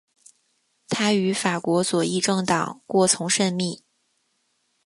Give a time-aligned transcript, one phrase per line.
[0.89, 3.83] 他与法国左翼政党过从甚密。